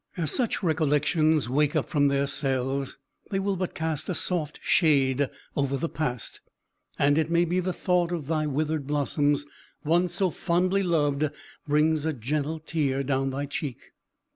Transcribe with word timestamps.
As 0.17 0.31
such 0.31 0.63
recollections 0.63 1.47
wake 1.47 1.75
up 1.75 1.87
from 1.87 2.07
their 2.07 2.25
cells, 2.25 2.97
they 3.29 3.37
will 3.37 3.55
but 3.55 3.75
cast 3.75 4.09
a 4.09 4.15
soft 4.15 4.57
shade 4.63 5.29
over 5.55 5.77
the 5.77 5.87
past; 5.89 6.41
and 6.97 7.19
it 7.19 7.29
may 7.29 7.45
be 7.45 7.59
the 7.59 7.71
thought 7.71 8.11
of 8.11 8.25
thy 8.25 8.47
withered 8.47 8.87
blossoms, 8.87 9.45
once 9.83 10.15
so 10.15 10.31
fondly 10.31 10.81
loved, 10.81 11.29
brings 11.67 12.03
a 12.07 12.13
gentle 12.13 12.57
tear 12.57 13.03
down 13.03 13.29
thy 13.29 13.45
cheek. 13.45 13.91